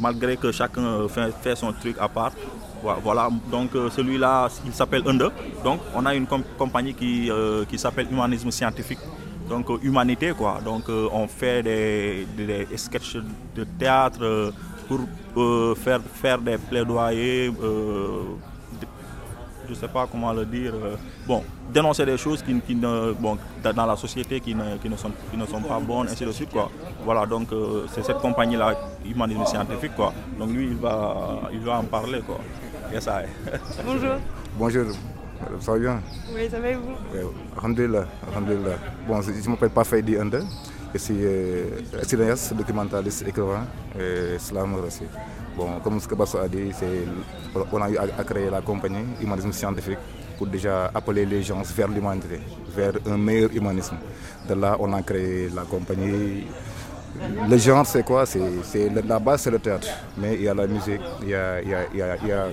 malgré 0.00 0.36
que 0.36 0.52
chacun 0.52 0.82
euh, 0.84 1.08
fait 1.08 1.56
son 1.56 1.72
truc 1.72 1.96
à 1.98 2.08
part. 2.08 2.32
Voi- 2.86 2.98
Voilà, 3.02 3.28
donc 3.50 3.74
euh, 3.74 3.90
celui-là, 3.90 4.48
il 4.64 4.72
s'appelle 4.72 5.02
Under. 5.06 5.30
Donc 5.64 5.80
on 5.94 6.06
a 6.06 6.14
une 6.14 6.26
com- 6.26 6.44
compagnie 6.56 6.94
qui, 6.94 7.30
euh, 7.30 7.64
qui 7.64 7.78
s'appelle 7.78 8.06
Humanisme 8.10 8.50
Scientifique. 8.50 9.00
Donc 9.48 9.68
euh, 9.70 9.78
humanité 9.82 10.32
quoi. 10.36 10.60
Donc 10.64 10.84
on 10.88 11.26
fait 11.26 11.62
des, 11.62 12.26
des, 12.36 12.64
des 12.66 12.76
sketchs 12.76 13.16
de 13.56 13.64
théâtre 13.78 14.52
pour 14.88 15.00
faire, 15.78 16.38
des 16.40 16.58
plaidoyers. 16.58 17.50
euh, 17.62 18.22
je 19.68 19.72
ne 19.72 19.76
sais 19.76 19.88
pas 19.88 20.06
comment 20.06 20.32
le 20.32 20.44
dire, 20.46 20.72
bon, 21.26 21.42
dénoncer 21.74 22.06
des 22.06 22.16
choses 22.16 22.40
qui, 22.40 22.54
qui 22.60 22.76
ne, 22.76 23.10
bon, 23.18 23.36
dans 23.74 23.84
la 23.86 23.96
société 23.96 24.38
qui 24.38 24.54
ne, 24.54 24.62
ne, 24.88 24.96
sont, 24.96 25.10
qui 25.28 25.36
ne 25.36 25.44
sont 25.44 25.60
pas 25.60 25.80
bonnes, 25.80 26.06
ainsi 26.08 26.24
de 26.24 26.30
suite. 26.30 26.50
Quoi. 26.50 26.70
Voilà, 27.04 27.26
donc 27.26 27.48
c'est 27.92 28.04
cette 28.04 28.18
compagnie-là, 28.18 28.74
Humanisme 29.04 29.44
Scientifique. 29.44 29.96
Quoi. 29.96 30.12
Donc 30.38 30.50
lui, 30.50 30.66
il 30.66 30.76
va, 30.76 31.40
il 31.52 31.58
va 31.60 31.78
en 31.80 31.82
parler. 31.82 32.20
Quoi. 32.24 32.38
Yes, 32.92 33.06
I. 33.08 33.26
Bonjour. 33.84 34.16
Bonjour, 34.58 34.86
ça 35.60 35.72
va 35.72 35.78
bien? 35.78 36.00
Oui, 36.34 36.48
ça 36.50 36.60
va 36.60 36.68
et 36.70 36.74
vous? 36.74 36.90
Ouais, 37.12 37.24
Alhamdulillah, 37.58 38.06
alhamdulillah. 38.32 38.76
Bon, 39.06 39.20
je 39.22 39.48
m'appelle 39.50 39.70
Parfaidi 39.70 40.16
Inde. 40.16 40.42
Je 40.94 40.98
suis 40.98 41.16
euh, 41.20 41.80
cinéaste, 42.04 42.54
documentaliste, 42.54 43.26
écrivain 43.28 43.64
et 43.98 44.38
slammer 44.38 44.78
aussi. 44.86 45.02
Bon, 45.56 45.78
comme 45.82 46.00
ce 46.00 46.08
que 46.08 46.14
Basso 46.14 46.38
a 46.38 46.48
dit, 46.48 46.72
c'est- 46.72 47.06
on 47.72 47.82
a 47.82 47.90
eu 47.90 47.96
à, 47.98 48.02
à 48.18 48.24
créer 48.24 48.48
la 48.50 48.60
compagnie 48.62 49.04
Humanisme 49.20 49.52
Scientifique 49.52 49.98
pour 50.38 50.46
déjà 50.46 50.90
appeler 50.94 51.26
les 51.26 51.42
gens 51.42 51.62
vers 51.76 51.88
l'humanité, 51.88 52.40
vers 52.74 52.92
un 53.06 53.16
meilleur 53.18 53.50
humanisme. 53.54 53.96
De 54.48 54.54
là, 54.54 54.76
on 54.78 54.92
a 54.92 55.02
créé 55.02 55.48
la 55.54 55.62
compagnie. 55.62 56.46
Le 57.48 57.56
genre, 57.58 57.86
c'est 57.86 58.02
quoi? 58.04 58.26
C'est, 58.26 58.40
c'est- 58.62 58.90
La 59.06 59.18
base, 59.18 59.42
c'est 59.42 59.50
le 59.50 59.58
théâtre. 59.58 59.88
Mais 60.16 60.34
il 60.34 60.42
y 60.42 60.48
a 60.48 60.54
la 60.54 60.66
musique, 60.66 61.00
il 61.22 61.28
y 61.30 61.34
a, 61.34 61.60
il 61.62 61.68
y 61.68 61.74
a- 61.74 61.86
il 61.92 61.98
y 61.98 62.02
a- 62.02 62.16
il 62.22 62.28
y 62.28 62.32
a 62.32 62.46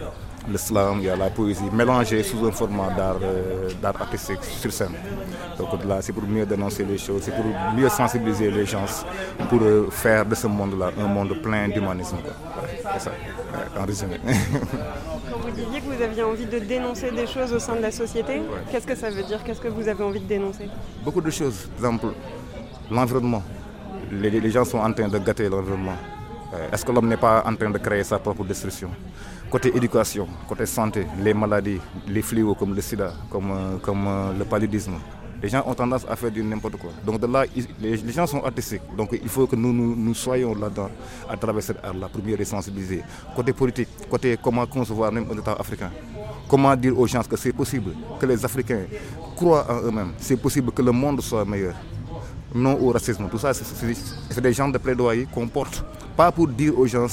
le 0.52 0.58
slam, 0.58 0.98
il 1.00 1.06
y 1.06 1.10
a 1.10 1.16
la 1.16 1.30
poésie, 1.30 1.64
mélangée 1.72 2.22
sous 2.22 2.46
un 2.46 2.52
format 2.52 2.90
d'art, 2.98 3.16
euh, 3.24 3.70
d'art 3.82 3.96
artistique 4.02 4.44
sur 4.44 4.74
scène. 4.74 4.92
Donc 5.58 5.70
là, 5.86 6.02
c'est 6.02 6.12
pour 6.12 6.24
mieux 6.28 6.46
dénoncer 6.46 6.84
les 6.84 6.98
choses, 6.98 7.22
c'est 7.24 7.34
pour 7.34 7.46
mieux 7.74 7.88
sensibiliser 7.88 8.52
les 8.52 8.66
gens, 8.66 8.84
pour 9.50 9.62
euh, 9.62 9.88
faire 9.90 10.26
de 10.26 10.36
ce 10.36 10.48
monde-là 10.48 10.92
un 11.00 11.08
monde 11.08 11.42
plein 11.42 11.70
d'humanisme. 11.70 12.18
Ouais, 12.18 12.82
c'est 12.94 13.00
ça, 13.06 13.12
ouais, 13.12 13.82
en 13.82 13.86
résumé. 13.86 14.20
Quand 15.32 15.38
vous 15.46 15.52
disiez 15.52 15.80
que 15.80 15.86
vous 15.96 16.02
aviez 16.04 16.24
envie 16.24 16.46
de 16.46 16.60
dénoncer 16.60 17.10
des 17.12 17.26
choses 17.26 17.54
au 17.54 17.60
sein 17.60 17.76
de 17.78 17.82
la 17.82 17.92
société, 17.92 18.42
qu'est-ce 18.70 18.86
que 18.86 18.96
ça 18.96 19.10
veut 19.10 19.24
dire? 19.24 19.42
Qu'est-ce 19.46 19.62
que 19.62 19.70
vous 19.70 19.88
avez 19.88 20.04
envie 20.04 20.20
de 20.20 20.28
dénoncer? 20.28 20.68
Beaucoup 21.06 21.22
de 21.22 21.30
choses, 21.32 21.70
par 21.80 21.90
exemple 21.92 22.08
l'environnement. 22.92 23.42
Les, 24.22 24.52
gens 24.52 24.66
sont 24.66 24.78
en 24.80 24.94
train 24.94 25.08
de 25.08 25.18
gâter 25.18 25.50
l'environnement. 25.50 25.96
Euh, 26.54 26.70
Est-ce 26.72 26.86
que 26.86 26.92
l'homme 26.92 27.08
n'est 27.08 27.18
pas 27.18 27.44
en 27.46 27.56
train 27.56 27.70
de 27.70 27.78
créer 27.78 28.04
sa 28.04 28.20
propre 28.20 28.44
destruction? 28.44 28.90
Côté 29.50 29.76
éducation, 29.76 30.28
côté 30.48 30.66
santé, 30.66 31.06
les 31.22 31.34
maladies, 31.34 31.80
les 32.08 32.22
fléaux 32.22 32.56
comme 32.56 32.76
le 32.76 32.82
sida, 32.82 33.14
comme, 33.30 33.52
euh, 33.52 33.78
euh, 33.88 34.34
le 34.38 34.46
paludisme, 34.46 34.94
les 35.42 35.50
gens 35.50 35.64
ont 35.66 35.74
tendance 35.74 36.06
à 36.10 36.16
faire 36.16 36.32
du 36.32 36.44
n'importe 36.44 36.78
quoi. 36.78 36.92
Donc 37.06 37.20
de 37.20 37.28
là, 37.28 37.46
les, 37.82 37.98
gens 38.12 38.26
sont 38.28 38.44
artistiques. 38.44 38.82
Donc 38.98 39.10
il 39.12 39.30
faut 39.30 39.46
que 39.48 39.56
nous, 39.56 39.74
nous, 39.74 39.96
nous 39.96 40.14
soyons 40.14 40.56
là-dedans 40.56 40.90
à 41.30 41.36
travers 41.38 41.62
cette 41.64 41.84
art-là, 41.84 42.08
pour 42.08 42.24
mieux 42.24 42.36
les 42.36 42.46
sensibiliser. 42.46 43.04
Côté 43.36 43.52
politique, 43.54 43.90
côté 44.10 44.38
comment 44.42 44.66
concevoir 44.66 45.12
même 45.12 45.26
un 45.32 45.38
État 45.38 45.54
africain. 45.60 45.92
Comment 46.48 46.76
dire 46.76 46.98
aux 46.98 47.08
gens 47.08 47.24
que 47.24 47.36
c'est 47.36 47.54
possible, 47.54 47.92
que 48.20 48.26
les 48.26 48.44
Africains 48.46 48.84
croient 49.36 49.66
en 49.70 49.88
eux-mêmes. 49.88 50.14
C'est 50.18 50.38
possible 50.38 50.72
que 50.72 50.82
le 50.82 50.92
monde 50.92 51.22
soit 51.22 51.44
meilleur. 51.46 51.74
Non 52.54 52.78
au 52.80 52.92
racisme. 52.92 53.28
Tout 53.30 53.38
ça, 53.40 53.54
c'est- 53.54 54.42
des 54.42 54.54
gens 54.54 54.70
de 54.70 54.78
plaidoyer 54.78 55.28
qu'on 55.34 55.48
porte. 55.48 55.84
Pas 56.16 56.32
pour 56.32 56.48
dire 56.48 56.78
aux 56.78 56.86
gens 56.86 57.08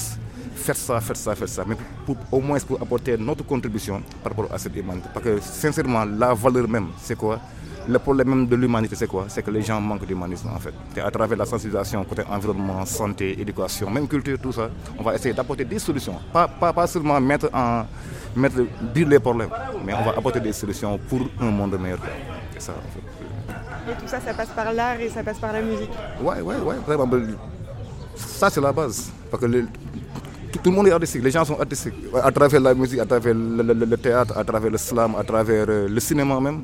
faites 0.55 0.77
ça, 0.77 0.99
faites 1.01 1.17
ça, 1.17 1.33
faites 1.35 1.49
ça, 1.49 1.63
mais 1.67 1.75
pour, 2.05 2.15
au 2.31 2.39
moins 2.39 2.59
pour 2.59 2.79
apporter 2.81 3.17
notre 3.17 3.43
contribution 3.45 4.01
par 4.23 4.31
rapport 4.33 4.53
à 4.53 4.57
cette 4.59 4.75
humanité. 4.75 5.07
Parce 5.13 5.25
que 5.25 5.39
sincèrement, 5.41 6.05
la 6.05 6.33
valeur 6.35 6.67
même, 6.67 6.87
c'est 7.01 7.15
quoi? 7.17 7.39
Le 7.87 7.97
problème 7.97 8.29
même 8.29 8.45
de 8.47 8.55
l'humanité, 8.55 8.95
c'est 8.95 9.07
quoi? 9.07 9.25
C'est 9.27 9.41
que 9.41 9.49
les 9.49 9.63
gens 9.63 9.81
manquent 9.81 10.05
d'humanisme 10.05 10.49
en 10.55 10.59
fait. 10.59 10.73
Et 10.95 10.99
à 10.99 11.09
travers 11.09 11.35
la 11.35 11.45
sensibilisation, 11.47 12.03
côté 12.03 12.21
environnement, 12.29 12.85
santé, 12.85 13.41
éducation, 13.41 13.89
même 13.89 14.07
culture, 14.07 14.37
tout 14.39 14.51
ça, 14.51 14.69
on 14.99 15.01
va 15.03 15.15
essayer 15.15 15.33
d'apporter 15.33 15.65
des 15.65 15.79
solutions. 15.79 16.15
Pas, 16.31 16.47
pas, 16.47 16.85
seulement 16.85 17.19
mettre 17.19 17.49
en, 17.51 17.85
mettre, 18.35 18.57
dire 18.93 19.07
les 19.07 19.19
problèmes, 19.19 19.49
mais 19.83 19.93
on 19.95 20.03
va 20.03 20.11
apporter 20.11 20.39
des 20.39 20.53
solutions 20.53 20.99
pour 21.09 21.21
un 21.39 21.49
monde 21.49 21.75
meilleur. 21.79 21.97
C'est 22.53 22.61
ça 22.61 22.73
en 22.73 22.89
fait. 22.93 23.10
Et 23.89 23.93
tout 23.99 24.07
ça, 24.07 24.19
ça 24.21 24.33
passe 24.33 24.49
par 24.49 24.71
l'art 24.73 24.99
et 24.99 25.09
ça 25.09 25.23
passe 25.23 25.39
par 25.39 25.53
la 25.53 25.61
musique. 25.61 25.89
Ouais, 26.21 26.41
ouais, 26.41 26.55
ouais, 26.57 26.75
Ça, 28.15 28.49
c'est 28.49 28.61
la 28.61 28.71
base. 28.71 29.09
Parce 29.29 29.41
que 29.41 29.47
tout, 30.51 30.69
le 30.69 30.71
monde 30.71 30.87
est 30.87 30.91
artistique, 30.91 31.23
les 31.23 31.31
gens 31.31 31.43
sont 31.45 31.59
artistiques. 31.59 31.95
À 32.21 32.31
travers 32.31 32.59
la 32.59 32.73
musique, 32.75 32.99
à 32.99 33.05
travers 33.05 33.33
le, 33.33 33.97
théâtre, 33.97 34.37
à 34.37 34.43
travers 34.43 34.69
le 34.69 34.77
slam, 34.77 35.15
à 35.17 35.23
travers 35.23 35.65
euh, 35.67 35.87
le 35.87 35.99
cinéma 35.99 36.39
même, 36.39 36.61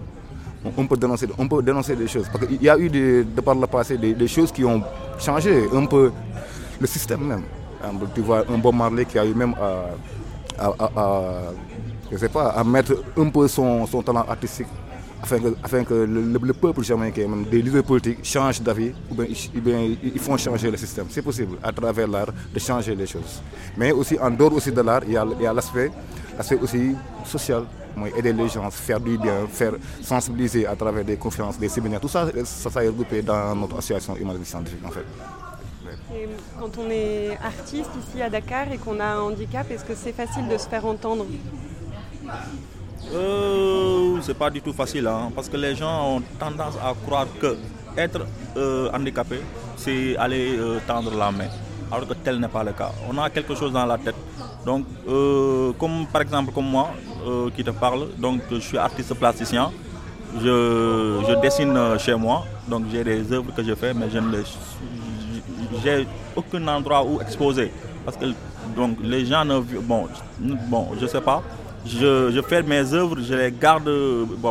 on, 0.78 0.86
peut 0.86 0.98
dénoncer, 0.98 1.28
on 1.38 1.48
peut 1.48 1.64
dénoncer 1.64 1.96
des 1.96 2.08
choses. 2.08 2.28
Parce 2.32 2.46
qu'il 2.46 2.62
y 2.62 2.70
a 2.70 2.78
eu 2.78 2.90
de 2.90 3.42
par 3.42 3.56
le 3.56 3.66
passé 3.66 3.98
des, 3.98 4.28
choses 4.28 4.52
qui 4.52 4.64
ont 4.64 4.84
changé 5.18 5.66
un 5.74 5.86
peu 5.86 6.12
le 6.80 6.88
système 6.88 7.22
même. 7.26 7.44
Tu 8.14 8.22
vois, 8.22 8.44
un 8.54 8.58
bon 8.58 8.74
Marley 8.74 9.06
qui 9.06 9.18
a 9.18 9.26
eu 9.26 9.34
même 9.34 9.56
à, 10.60 10.72
je 12.12 12.18
sais 12.18 12.30
pas, 12.30 12.50
à 12.50 12.64
mettre 12.64 12.94
un 13.18 13.30
peu 13.30 13.48
son 13.48 13.86
talent 14.06 14.26
artistique 14.28 14.68
afin 15.24 15.40
que, 15.40 15.56
afin 15.64 15.84
que 15.84 15.94
le, 15.94 16.22
le- 16.34 16.40
le 16.42 16.54
peuple 16.54 16.84
jamaïcain, 16.84 17.30
des 17.50 17.62
leaders 17.62 17.84
politiques, 17.84 18.20
changent 18.24 18.62
d'avis 18.62 18.92
ou 19.10 19.16
bien, 19.16 19.80
ils- 19.80 19.98
ils 20.16 20.20
font 20.20 20.38
changer 20.38 20.70
le 20.72 20.78
système. 20.78 21.08
C'est 21.10 21.22
possible 21.22 21.58
à 21.64 21.72
travers 21.72 22.08
l'art 22.08 22.32
de 22.54 22.60
changer 22.60 22.96
les 22.96 23.08
choses. 23.08 23.42
Mais 23.78 23.92
aussi 23.92 24.18
en 24.20 24.30
dehors 24.32 24.54
aussi 24.54 24.72
de 24.72 24.82
l'art, 24.82 25.02
il 25.06 25.14
y 25.14 25.18
a, 25.18 25.54
l'aspect 25.54 25.92
aussi 26.62 26.96
social. 27.26 27.64
Aider 28.16 28.32
les 28.32 28.48
gens, 28.48 28.70
faire 28.70 29.00
du 29.00 29.18
bien, 29.18 29.48
faire 29.52 29.74
sensibiliser 30.04 30.68
à 30.68 30.76
travers 30.76 31.04
des 31.04 31.18
conférences, 31.18 31.58
des 31.58 31.68
séminaires. 31.68 32.00
Tout 32.00 32.08
ça, 32.08 32.28
ça, 32.46 32.70
ça 32.70 32.84
est 32.84 32.90
regroupé 32.90 33.24
dans 33.24 33.56
notre 33.56 33.78
association 33.80 34.16
humaniste 34.16 34.52
scientifique 34.52 34.86
en 34.86 34.92
fait. 34.92 35.06
Et 36.14 36.28
quand 36.60 36.70
on 36.78 36.90
est 36.92 37.36
artiste 37.44 37.90
ici 38.08 38.22
à 38.22 38.30
Dakar 38.30 38.72
et 38.72 38.78
qu'on 38.78 39.00
a 39.00 39.06
un 39.06 39.22
handicap, 39.22 39.66
est-ce 39.72 39.84
que 39.84 39.96
c'est 39.96 40.12
facile 40.14 40.48
de 40.48 40.58
se 40.60 40.68
faire 40.70 40.86
entendre? 40.86 41.26
Euh, 43.14 44.18
c'est 44.22 44.38
pas 44.38 44.50
du 44.50 44.62
tout 44.62 44.74
facile 44.74 45.08
hein, 45.08 45.32
parce 45.34 45.48
que 45.50 45.58
les 45.58 45.76
gens 45.76 46.16
ont 46.18 46.22
tendance 46.40 46.76
à 46.84 46.94
croire 47.06 47.28
que 47.40 47.56
être 47.98 48.26
euh, 48.56 48.90
handicapé, 48.94 49.40
c'est 49.76 50.16
aller 50.18 50.58
euh, 50.58 50.80
tendre 50.86 51.16
la 51.16 51.32
main. 51.32 51.48
Alors 51.92 52.08
que 52.08 52.14
tel 52.14 52.40
n'est 52.40 52.48
pas 52.50 52.64
le 52.64 52.74
cas. 52.74 52.92
On 53.10 53.18
a 53.18 53.30
quelque 53.30 53.56
chose 53.56 53.72
dans 53.72 53.86
la 53.86 53.98
tête. 53.98 54.16
Donc, 54.66 54.86
euh, 55.08 55.72
comme 55.80 56.06
par 56.12 56.22
exemple 56.22 56.52
comme 56.52 56.70
moi 56.70 56.92
qui 57.56 57.64
te 57.64 57.72
parle, 57.72 58.08
donc 58.18 58.42
je 58.52 58.58
suis 58.58 58.78
artiste 58.78 59.14
plasticien. 59.16 59.72
Je, 60.36 61.24
je 61.28 61.42
dessine 61.42 61.78
chez 62.00 62.16
moi, 62.16 62.46
donc 62.68 62.84
j'ai 62.92 63.04
des 63.04 63.32
œuvres 63.34 63.54
que 63.56 63.64
je 63.64 63.74
fais, 63.76 63.94
mais 63.94 64.10
je 64.10 64.20
ne 64.20 64.44
j'ai 65.84 66.08
aucun 66.36 66.68
endroit 66.68 67.04
où 67.04 67.22
exposer 67.22 67.72
parce 68.06 68.18
que 68.18 68.26
donc 68.76 68.98
les 69.04 69.26
gens 69.26 69.44
ne 69.46 69.60
bon 69.60 70.08
bon 70.70 70.90
je 71.00 71.06
sais 71.08 71.22
pas 71.22 71.42
je, 71.86 72.42
fais 72.48 72.64
mes 72.64 72.94
œuvres 72.94 73.18
je 73.22 73.34
les 73.34 73.52
garde 73.52 73.90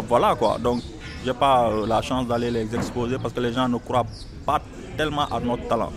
voilà 0.09 0.35
quoi. 0.35 0.59
Donc 0.59 0.83
j'ai 1.25 1.33
pas 1.35 1.69
euh, 1.71 1.87
la 1.87 2.01
chance 2.03 2.27
d'aller 2.27 2.51
les 2.51 2.75
exposer 2.75 3.17
parce 3.21 3.35
que 3.35 3.41
les 3.41 3.53
gens 3.53 3.69
ne 3.69 3.79
croient 3.79 4.07
pas 4.45 4.61
tellement 4.97 5.27
à 5.27 5.41
notre 5.41 5.67
talent. 5.69 5.93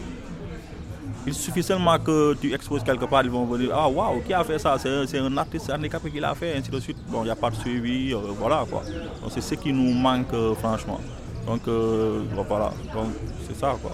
Il 1.28 1.34
suffit 1.34 1.62
seulement 1.62 1.98
que 2.00 2.34
tu 2.36 2.54
exposes 2.54 2.84
quelque 2.84 3.06
part 3.06 3.24
ils 3.24 3.30
vont 3.30 3.46
vous 3.46 3.58
dire 3.58 3.72
ah 3.74 3.88
waouh 3.88 4.22
qui 4.22 4.34
a 4.34 4.44
fait 4.44 4.58
ça? 4.60 4.78
C'est 4.80 5.20
un- 5.20 5.38
artiste 5.38 5.70
handicapé 5.72 6.10
qui 6.10 6.20
l'a 6.20 6.34
fait 6.34 6.56
ainsi 6.58 6.72
de 6.72 6.80
suite. 6.80 6.98
Bon 7.08 7.22
il 7.22 7.26
n'y 7.26 7.30
a 7.32 7.36
pas 7.36 7.50
de 7.52 7.56
suivi 7.56 8.14
euh, 8.14 8.18
voilà 8.40 8.66
quoi. 8.70 8.82
Donc 9.22 9.32
c'est 9.32 9.42
ce 9.42 9.56
qui 9.56 9.72
nous 9.72 9.94
manque 9.94 10.34
euh, 10.34 10.56
franchement. 10.56 11.00
Donc 11.46 11.62
voilà. 11.68 12.72
Donc 12.94 13.08
c'est 13.48 13.56
ça 13.56 13.76
quoi. 13.82 13.92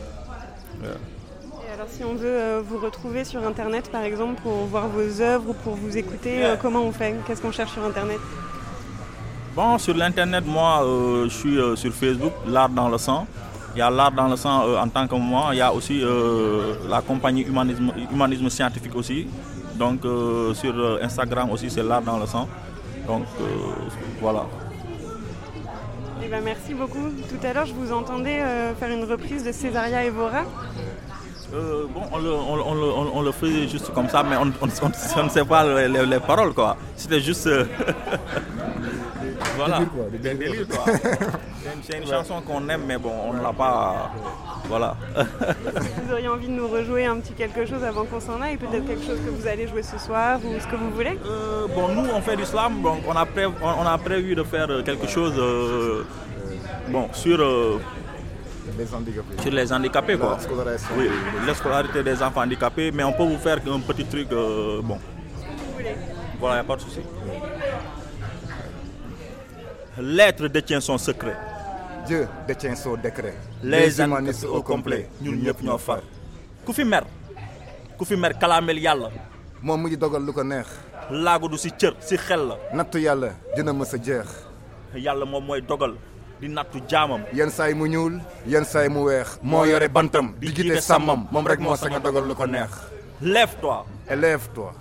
Alors 1.85 1.97
si 1.97 2.03
on 2.03 2.15
veut 2.15 2.25
euh, 2.25 2.61
vous 2.67 2.79
retrouver 2.79 3.23
sur 3.23 3.45
Internet 3.45 3.91
par 3.91 4.01
exemple 4.01 4.41
pour 4.41 4.65
voir 4.65 4.87
vos 4.87 5.21
œuvres 5.21 5.49
ou 5.49 5.53
pour 5.53 5.75
vous 5.75 5.95
écouter, 5.95 6.43
euh, 6.43 6.55
comment 6.59 6.81
on 6.81 6.91
fait? 6.91 7.13
Qu'est-ce 7.27 7.43
qu'on 7.43 7.51
cherche 7.51 7.73
sur 7.73 7.83
Internet? 7.83 8.17
Bon, 9.55 9.77
sur 9.77 9.95
l'internet, 9.95 10.43
moi, 10.47 10.83
euh, 10.83 11.25
je 11.25 11.29
suis 11.29 11.57
sur 11.75 11.93
Facebook, 11.93 12.33
l'art 12.47 12.69
dans 12.69 12.89
le 12.89 12.97
sang. 12.97 13.27
Il 13.75 13.79
y 13.79 13.81
a 13.83 13.91
l'art 13.91 14.11
dans 14.11 14.27
le 14.27 14.35
sang 14.35 14.63
euh, 14.65 14.79
en 14.79 14.87
tant 14.89 15.07
que 15.07 15.13
moi. 15.13 15.49
Il 15.51 15.57
y 15.57 15.61
a 15.61 15.71
aussi 15.71 16.01
euh, 16.01 16.73
la 16.89 17.01
compagnie 17.01 17.43
humanisme, 17.43 17.91
humanisme 18.11 18.49
scientifique 18.49 18.95
aussi. 18.95 19.27
Donc 19.75 20.03
euh, 20.05 20.55
sur 20.55 20.73
Instagram 21.03 21.51
aussi, 21.51 21.69
c'est 21.69 21.83
l'art 21.83 22.01
dans 22.01 22.17
le 22.17 22.25
sang. 22.25 22.49
Donc 23.05 23.25
voilà. 24.19 24.45
Eh 26.23 26.27
ben, 26.27 26.41
merci 26.43 26.73
beaucoup. 26.73 27.11
Tout 27.29 27.45
à 27.45 27.53
l'heure, 27.53 27.67
je 27.67 27.73
vous 27.75 27.93
entendais 27.93 28.41
faire 28.79 28.89
une 28.89 29.03
reprise 29.03 29.43
de 29.43 29.51
Césaria 29.51 30.03
Evora. 30.03 30.45
Euh, 31.55 31.85
bon, 31.93 32.01
on 32.11 32.17
le, 32.17 32.31
on, 32.33 32.53
on 32.53 32.75
le, 32.75 32.81
on- 32.91 33.17
on 33.17 33.21
le 33.21 33.31
faisait 33.31 33.67
juste 33.67 33.93
comme 33.93 34.09
ça, 34.09 34.23
mais 34.23 34.35
on, 34.35 34.47
on- 34.61 34.67
on- 34.67 34.91
on 35.19 35.23
ne 35.23 35.29
sait 35.29 35.45
pas 35.45 35.63
les, 35.63 35.87
les- 35.87 36.05
les 36.05 36.19
paroles, 36.19 36.53
quoi. 36.53 36.75
C'était 36.97 37.21
juste... 37.21 37.47
euh, 37.47 37.63
voilà. 39.57 39.79
des 40.11 40.17
délires. 40.35 40.67
quoi. 40.67 40.93
C'est 41.83 41.97
une, 41.97 42.07
chanson 42.07 42.41
qu'on 42.41 42.67
aime, 42.69 42.81
mais 42.87 42.97
bon, 42.97 43.11
on 43.29 43.33
ne 43.33 43.41
l'a 43.41 43.53
pas... 43.53 44.11
Voilà. 44.67 44.95
Vous 45.15 46.11
auriez 46.13 46.27
envie 46.27 46.47
de 46.47 46.51
nous 46.53 46.67
rejouer 46.67 47.05
un 47.05 47.17
petit 47.19 47.33
quelque 47.33 47.65
chose 47.65 47.83
avant 47.83 48.03
qu'on 48.05 48.19
s'en 48.19 48.41
aille 48.41 48.57
Peut-être 48.57 48.85
quelque 48.87 49.05
chose 49.05 49.19
que 49.23 49.29
vous 49.29 49.47
allez 49.47 49.67
jouer 49.67 49.83
ce 49.83 49.97
soir 49.99 50.39
ou 50.43 50.59
ce 50.59 50.65
que 50.67 50.75
vous 50.75 50.89
voulez? 50.89 51.17
Euh, 51.25 51.67
bon, 51.73 51.89
nous, 51.89 52.09
on 52.13 52.21
fait 52.21 52.35
du 52.35 52.45
slam, 52.45 52.81
donc 52.81 52.99
on 53.07 53.15
a, 53.15 53.25
pré- 53.25 53.45
on, 53.45 53.53
on 53.61 53.85
a 53.87 53.97
prévu 53.99 54.33
de 54.35 54.43
faire 54.43 54.67
quelque 54.83 55.07
chose 55.07 55.33
euh, 55.37 56.03
bon, 56.89 57.07
sur, 57.13 57.39
euh, 57.39 57.79
Les 58.77 58.93
handicapés. 58.93 59.41
sur 59.41 59.51
les 59.51 59.71
handicapés, 59.73 60.17
quoi. 60.17 60.31
La 60.37 60.39
scolarisation. 60.39 60.95
Oui, 60.97 61.09
la 61.45 61.53
scolarité 61.53 62.03
des 62.03 62.21
enfants 62.21 62.41
handicapés, 62.41 62.91
mais 62.91 63.03
on 63.03 63.13
peut 63.13 63.23
vous 63.23 63.37
faire 63.37 63.59
un 63.67 63.79
petit 63.79 64.05
truc, 64.05 64.27
euh, 64.31 64.81
bon. 64.81 64.97
Voilà, 66.39 66.55
il 66.55 66.59
n'y 66.59 66.61
a 66.61 66.63
pas 66.63 66.75
de 66.75 66.81
souci. 66.81 66.99
L'être 69.99 70.47
détient 70.47 70.81
son 70.81 70.97
secret. 70.97 71.37
Dieu 72.05 72.27
détient 72.47 72.75
son 72.75 72.95
décret. 72.95 73.35
Les 73.63 73.99
humanistes 74.01 74.45
au 74.45 74.61
complet 74.61 75.09
ñun 75.21 75.35
ñëpp 75.43 75.61
ñoo 75.63 75.77
far 75.77 76.01
ku 76.65 76.73
fi 76.73 76.83
mer 76.83 77.05
ku 77.97 78.03
fi 78.05 78.15
mer 78.17 78.33
kalaamel 78.41 78.77
yàlla 78.81 79.09
moom 79.61 79.81
mu 79.81 79.87
ngi 79.87 79.97
dogal 79.97 80.21
lu 80.25 80.33
ko 80.33 80.43
neex. 80.43 80.67
du 81.51 81.57
si 81.57 81.69
cër 81.71 81.93
si 81.99 82.17
xel 82.17 82.41
la 82.49 82.55
nattu 82.73 82.97
yàlla 82.99 83.29
dina 83.55 83.71
mës 83.73 83.93
a 83.93 83.97
jeex. 83.97 84.27
yàlla 84.95 85.25
moom 85.25 85.45
mooy 85.45 85.61
dogal 85.61 85.93
di 86.41 86.47
nattu 86.47 86.79
jaamam 86.87 87.21
yenn 87.33 87.49
saay 87.49 87.73
mu 87.73 87.85
ñuul 87.87 88.19
yenn 88.47 88.65
saay 88.65 88.87
mu 88.89 89.03
weex. 89.07 89.39
moo 89.41 89.65
yore 89.65 89.87
bantam 89.87 90.33
di 90.39 90.47
jiite 90.53 90.81
sàmmam 90.81 91.27
moom 91.31 91.45
rek 91.47 91.59
moo 91.59 91.75
sañ 91.75 91.95
a 91.95 91.99
dogal 91.99 92.25
lu 92.27 92.35
ko 92.35 92.45
neex. 92.45 92.71
lève-toi 93.21 93.85
élève-toi. 94.09 94.71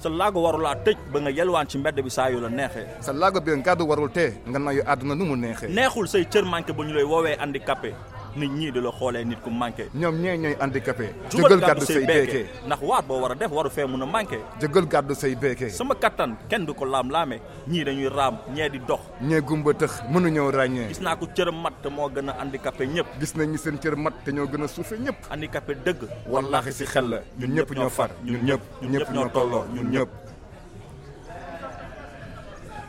sa 0.00 0.08
laago 0.08 0.40
warulaa 0.42 0.74
tëj 0.84 0.96
ba 1.12 1.20
nga 1.20 1.30
yelwaan 1.30 1.66
ci 1.68 1.78
mbedd 1.78 2.00
bi 2.04 2.10
saa 2.10 2.28
yu 2.30 2.40
la 2.40 2.48
neexee 2.48 2.86
sa 3.00 3.12
laago 3.12 3.40
bi 3.40 3.52
nga 3.52 3.62
gàddu 3.72 3.84
warul 3.88 4.10
tee 4.10 4.32
nga 4.48 4.58
nayu 4.58 4.82
àdduna 4.86 5.14
nu 5.14 5.24
mu 5.24 5.36
neexee. 5.36 5.68
neexul 5.68 6.06
say 6.08 6.24
cër 6.24 6.44
manqué 6.44 6.72
ba 6.72 6.84
ñu 6.84 6.92
lay 6.94 7.04
woowee 7.04 7.36
handicapé 7.40 7.94
nit 8.36 8.50
ñii 8.50 8.70
di 8.72 8.80
la 8.80 8.90
xoolee 8.90 9.24
nit 9.24 9.40
ku 9.42 9.50
manqué 9.50 9.88
ñoom 9.94 10.14
ñee 10.22 10.36
ñooy 10.38 10.56
handicapé. 10.60 11.14
jugal 11.30 11.50
jógal 11.58 11.60
gàddu 11.68 11.84
say 11.86 12.04
beekee 12.06 12.46
ndax 12.66 12.80
waat 12.82 13.02
boo 13.06 13.20
war 13.20 13.32
a 13.32 13.34
def 13.34 13.50
waru 13.50 13.70
fee 13.70 13.84
mun 13.86 14.02
a 14.02 14.06
manqué 14.06 14.38
jógal 14.60 14.86
gàddu 14.86 15.14
say 15.14 15.34
beekee. 15.34 15.68
sama 15.70 15.94
kattan 15.94 16.36
kenn 16.48 16.64
du 16.66 16.74
ko 16.74 16.84
laam-laame 16.84 17.40
ñii 17.68 17.84
dañuy 17.84 18.08
raam 18.08 18.38
ñee 18.54 18.68
di 18.70 18.78
dox 18.86 19.00
ñee 19.20 19.40
gumba 19.40 19.72
tëx 19.72 20.02
mënuñoo 20.10 20.50
ràññee. 20.50 20.88
gis 20.88 21.00
naa 21.00 21.16
ko 21.16 21.26
cëram 21.34 21.60
mat 21.62 21.74
te 21.82 21.88
moo 21.88 22.08
gën 22.08 22.28
a 22.28 22.34
handicapé 22.40 22.86
ñëpp 22.86 23.06
gis 23.20 23.34
nañ 23.36 23.50
ñi 23.50 23.58
seen 23.58 23.78
cër 23.78 23.96
mat 23.96 24.14
te 24.24 24.30
ñoo 24.32 24.46
gën 24.46 24.62
a 24.64 24.68
suufe 24.68 24.92
ñëpp. 24.98 25.30
handicapé 25.30 25.74
dëgg 25.84 26.08
wallaahi 26.26 26.72
si 26.72 26.84
xel 26.86 27.08
la 27.10 27.20
ñun 27.38 27.54
ñëpp 27.54 27.70
ñoo 27.74 27.88
far 27.88 28.10
ñun 28.24 28.44
ñëpp 28.44 28.60
ñun 28.82 28.92
ñëpp 28.92 29.10
ñoo 29.12 29.28
tolloo 29.28 29.64
ñun 29.74 29.90
ñëpp. 29.90 30.08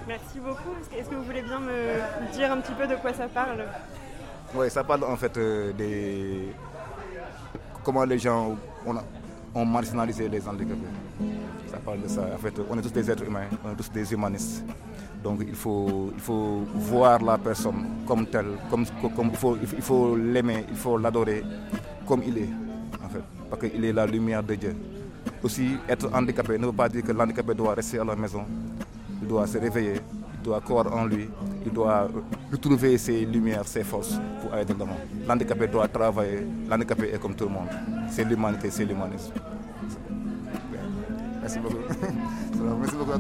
Merci 0.07 0.39
beaucoup. 0.39 0.75
Est-ce 0.98 1.10
que 1.10 1.15
vous 1.15 1.24
voulez 1.24 1.41
bien 1.41 1.60
me 1.60 2.33
dire 2.33 2.51
un 2.51 2.60
petit 2.60 2.74
peu 2.74 2.86
de 2.88 2.95
quoi 2.95 3.13
ça 3.13 3.27
parle? 3.27 3.63
Oui, 4.53 4.70
ça 4.70 4.84
parle 4.84 5.03
en 5.05 5.15
fait 5.15 5.36
euh, 5.38 5.72
des 5.74 6.50
comment 7.84 8.03
les 8.03 8.20
gens 8.20 8.55
ont 9.55 9.65
marginalisé 9.65 10.27
les 10.27 10.46
handicapés. 10.48 10.81
Ça 11.70 11.77
parle 11.77 12.01
de 12.01 12.08
ça. 12.08 12.24
En 12.34 12.38
fait, 12.38 12.53
on 12.70 12.77
est 12.77 12.81
tous 12.81 12.91
des 12.91 13.10
êtres 13.10 13.24
humains, 13.24 13.48
on 13.63 13.72
est 13.72 13.75
tous 13.75 13.89
des 13.91 14.12
humanistes. 14.12 14.63
Donc 15.24 15.39
il 15.48 15.55
faut, 15.55 16.12
il 16.13 16.20
faut 16.20 16.63
voir 16.75 17.22
la 17.24 17.38
personne 17.38 17.86
comme 18.08 18.25
telle, 18.25 18.58
comme, 18.70 18.86
comme 19.15 19.29
il 19.29 19.38
faut, 19.38 19.55
il 19.62 19.81
faut 19.81 20.15
l'aimer, 20.17 20.65
il 20.70 20.75
faut 20.75 20.98
l'adorer 20.98 21.43
comme 22.08 22.22
il 22.25 22.38
est, 22.39 22.50
en 23.05 23.08
fait, 23.08 23.22
parce 23.50 23.62
qu'il 23.62 23.86
est 23.86 23.93
la 23.93 24.05
lumière 24.05 24.43
de 24.43 24.55
Dieu. 24.55 24.75
Aussi, 25.43 25.77
être 25.88 26.10
handicapé 26.13 26.58
ne 26.58 26.65
veut 26.65 26.72
pas 26.74 26.89
dire 26.89 27.03
que 27.03 27.12
l'handicapé 27.12 27.53
doit 27.53 27.75
rester 27.75 28.00
à 28.00 28.03
la 28.03 28.15
maison. 28.15 28.43
Il 29.22 29.27
doit 29.27 29.46
se 29.48 29.60
réveiller, 29.60 30.01
il 30.36 30.41
doit 30.41 30.60
croire 30.60 30.91
en 30.93 31.05
lui, 31.05 31.29
il 31.65 31.72
doit 31.72 32.10
retrouver 32.51 32.98
ses 32.98 33.25
lumières, 33.25 33.67
ses 33.67 33.84
forces 33.84 34.20
pour 34.41 34.53
aller 34.53 34.65
de 34.65 34.74
l'avant. 34.74 34.98
L'handicapé 35.27 35.67
doit 35.67 35.88
travailler, 35.88 36.46
l'handicapé 36.70 37.12
est 37.13 37.20
comme 37.20 37.36
tout 37.36 37.46
le 37.46 37.51
monde. 37.51 37.70
C'est 38.10 38.24
l'humanité, 38.24 38.70
c'est 38.70 38.86
l'humanisme. 38.86 39.34
Merci 41.41 41.60
beaucoup. 41.60 41.77
Merci 42.79 42.96
beaucoup 42.96 43.12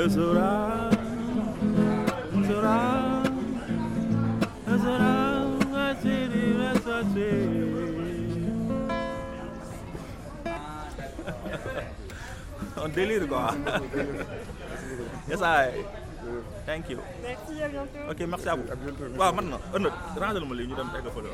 On 12.82 12.88
délire 12.88 13.26
quoi. 13.28 13.54
yes, 15.28 15.40
I. 15.42 15.70
Thank 16.66 16.90
you. 16.90 16.98
Merci. 17.22 17.54
Ok, 18.10 18.20
merci 18.28 18.48
à 18.48 18.54
vous. 18.54 18.64
waaw 19.18 19.32
man 19.34 19.46
na 19.50 19.56
ëllëg 19.76 19.94
ranger 20.22 20.44
ma 20.48 20.54
lii 20.58 20.66
ñu 20.70 20.74
dem 20.78 20.88
tegg 20.94 21.06
fële 21.14 21.30